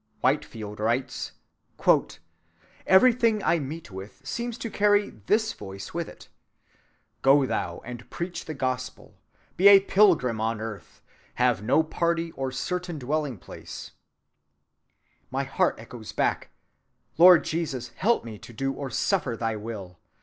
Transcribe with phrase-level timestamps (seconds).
[0.23, 0.81] "Everything I meet with,"
[2.89, 9.13] writes Whitefield, "seems to carry this voice with it,—'Go thou and preach the Gospel;
[9.57, 11.03] be a pilgrim on earth;
[11.35, 13.91] have no party or certain dwelling place.'
[15.29, 16.49] My heart echoes back,
[17.19, 19.99] 'Lord Jesus, help me to do or suffer thy will.